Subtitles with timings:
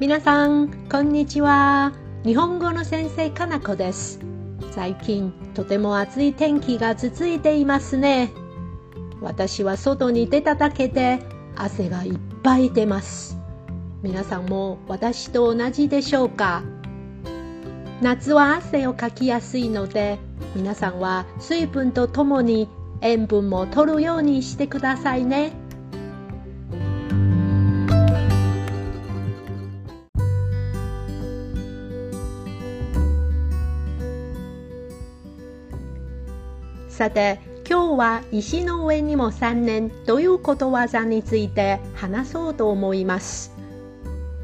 [0.00, 1.92] 皆さん、こんにちは。
[2.24, 4.20] 日本語の先生、かなこです。
[4.70, 8.30] 最近、とても暑い天気が続いていますね。
[9.20, 11.18] 私は外に出ただけで
[11.56, 13.38] 汗がいっぱい出ます。
[14.00, 16.62] 皆さんも私と同じでしょうか？
[18.00, 20.20] 夏は汗をかきやすいので、
[20.54, 22.68] 皆さんは水分とともに
[23.00, 25.50] 塩分も取るようにしてくださいね。
[36.98, 43.52] さて、今日は石の上にも3年ということわざについて話そうと思います。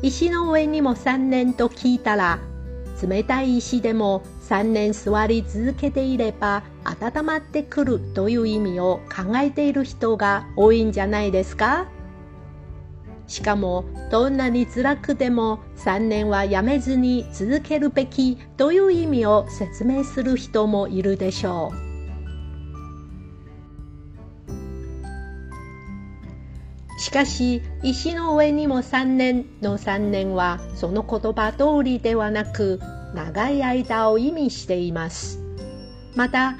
[0.00, 2.38] 石の上にも3年と聞いたら、
[3.02, 11.88] 冷たい石でも3年座り続けていれば温まってくるという意味を考えている人が多いんじゃないですか？
[13.26, 21.85] しかもどんなに辛くても3年はやめずに続けるべきという意味を説明する人もいるでしょう。
[26.98, 32.80] しかし、石の上にも3年の3年はその言葉通りではなく、
[33.14, 35.40] 長い間を意味しています。
[36.14, 36.56] また、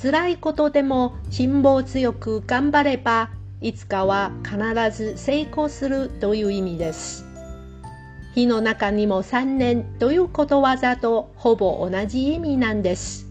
[0.00, 4.58] 辛いことでも辛抱強く頑張れば、いつかは必
[4.96, 7.24] ず成功するという意味です。
[8.34, 13.26] 火の中にも3年ということわざとほぼ同じ意味なんです。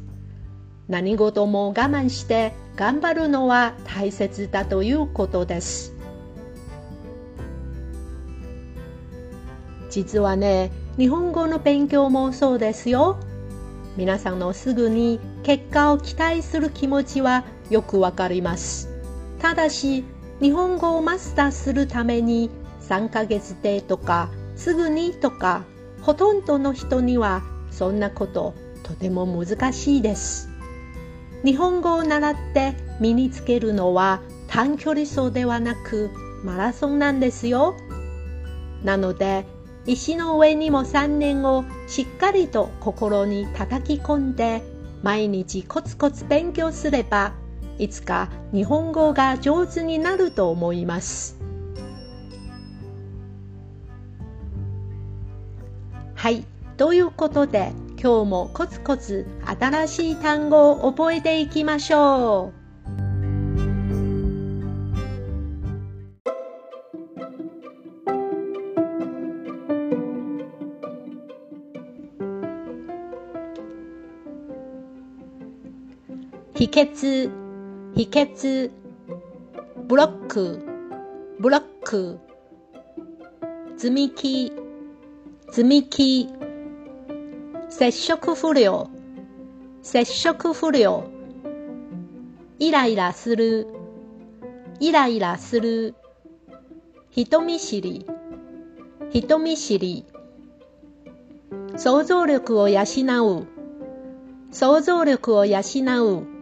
[0.88, 5.95] 何事も我慢して頑張るのは大切だということです。
[9.96, 13.18] 実はね、日本語の勉強もそうですよ。
[13.96, 18.90] 皆さんのすぐに結果を期待する気持ちはよくわかります。
[19.40, 20.04] ただし、
[20.42, 22.50] 日本語をマスターするために
[22.82, 25.64] 3ヶ月でとかすぐにとか
[26.02, 27.42] ほとんどの人には
[27.72, 28.54] そんなこと
[28.84, 30.50] とても難しいです。
[31.46, 36.10] 日本語を習って身につけるのは短距離走ではなく
[36.44, 37.78] マラソンなんですよ。
[38.84, 39.55] なので
[39.88, 44.64] 石の上にも3年をしっかりと心に叩き込んで
[45.04, 47.34] 毎日コツコツ勉強すれば
[47.78, 51.38] いつか日本語が上手になると思います。
[56.16, 56.44] はい。
[56.78, 57.72] ということで
[58.02, 62.65] 今日もコツコツ新しい単語を覚えていきましょう。
[76.58, 77.30] 秘訣、
[77.96, 78.72] 秘訣、
[79.90, 80.66] ブロック、
[81.38, 82.18] ブロック、
[83.76, 84.54] 積み木、
[85.52, 86.30] 積み木、
[87.68, 88.90] 接触不良、
[89.82, 91.04] 接触不良、
[92.60, 93.68] イライラする、
[94.80, 95.94] イライラする、
[97.10, 98.06] 人見知り、
[99.12, 100.06] 人見知り、
[101.76, 102.84] 想像力を養
[103.42, 103.46] う、
[104.54, 106.35] 想像力を養う、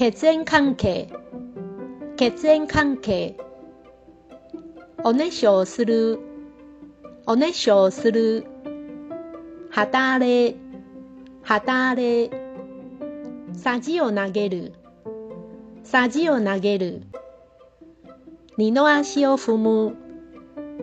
[0.00, 1.12] 血縁関係。
[2.16, 3.36] 血縁関係。
[5.04, 6.18] おねしょをする。
[7.26, 8.46] おねしょをする。
[9.68, 10.56] 働れ。
[11.42, 12.30] 働れ。
[13.52, 14.72] さじを投げる。
[15.82, 17.02] さじを投げる。
[18.56, 19.96] 二の足を踏む。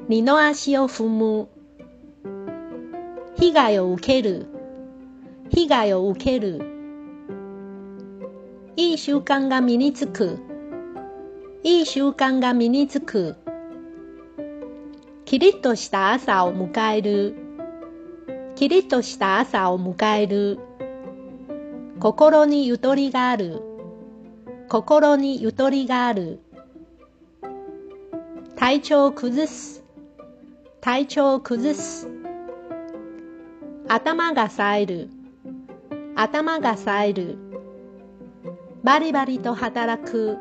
[0.08, 1.48] 二の足を踏む。
[3.36, 4.46] 被害を受ける。
[5.50, 6.77] 被害を受ける。
[8.80, 10.38] いい習慣が身につく。
[11.64, 13.36] いい習慣が身につく。
[15.26, 17.36] キリッとした朝を迎える。
[18.56, 20.60] キリッとした朝を迎える。
[22.00, 23.64] 心にゆとりがある。
[24.70, 26.40] 心にゆとりがある。
[28.56, 29.84] 体調を崩す。
[30.82, 32.08] 体調を崩す。
[33.88, 35.10] 頭が冴える。
[36.16, 37.47] 頭が冴える。
[38.88, 40.38] バリバリと働く、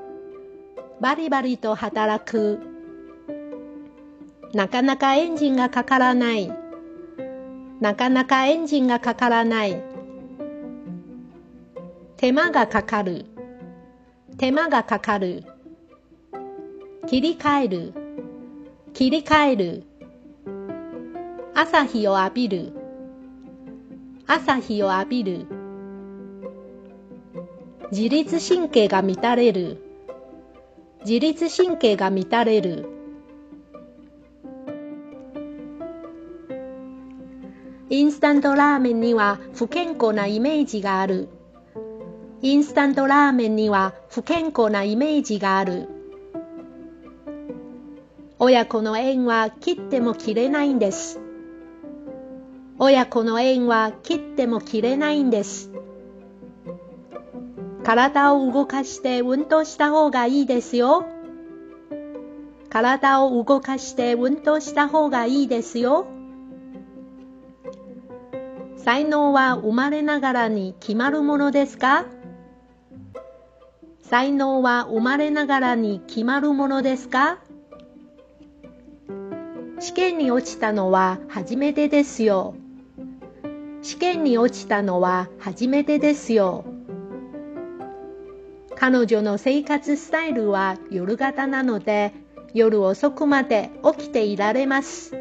[1.01, 2.61] バリバリと働く。
[4.55, 6.53] なかなかエンジンがかからない。
[7.81, 9.83] なかなかエンジンがかからない。
[12.19, 13.27] 手間がかかる。
[14.39, 15.43] 手間がかかる。
[17.09, 17.95] 切り替える。
[18.95, 19.83] 切り替える。
[21.53, 22.73] 朝日を浴びる。
[24.29, 25.56] 朝日を浴びる。
[27.93, 29.79] 自律神経が乱れる。
[31.05, 32.89] 自律神経が乱れる。
[37.89, 41.29] インスタントラーメンには不健康なイメージがある。
[42.43, 45.89] インスタントラーメンには不健康なイメージがある。
[48.41, 51.21] 親子の縁は切っても切れないんです。
[52.81, 55.76] 親子の縁は切っても切れないんです。
[57.87, 61.07] 体を動かして運動した方がいいですよ。
[62.69, 66.09] 体を動かして運動した方がいいですよ。
[68.77, 72.07] 才能は生まれながらに決まるものですか？
[74.03, 77.39] 才能は生まれながらに決まるものですか？
[79.79, 82.57] 試験に落ちたのは初めてですよ。
[83.83, 86.65] 試験に落ちたのは初めてですよ。
[88.79, 92.13] 彼女の生活スタイルは夜型なので
[92.53, 95.17] 夜遅くまで起きていられます。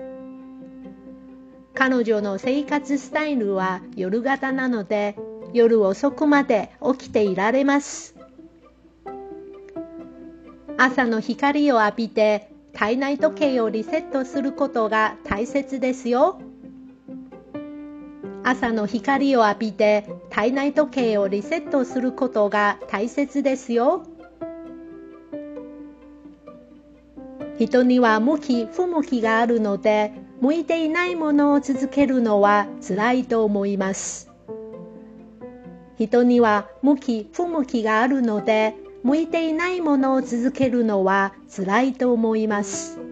[1.74, 5.16] 彼女の生活スタイルは夜型なので
[5.54, 8.16] 夜遅くまで起きていられます。
[10.78, 16.42] 朝の光を浴びて体内時計をリセットすることが大切ですよ。
[18.48, 24.04] 朝の光を浴びて体内時計をリセットすることが大切ですよ。
[27.58, 34.30] 人には向き不向きがあるので向いていないものを続けるのは辛いと思います。
[35.98, 43.05] 人には向き不向きがあるので向いていないものを続けるのは辛いと思います。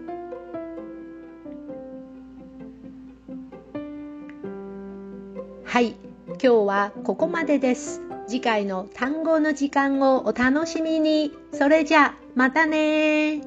[5.74, 5.96] はい、
[6.28, 8.00] 今日はここまでです。
[8.28, 11.32] 次回の単語の時間をお楽しみに。
[11.52, 13.40] それじゃ、またね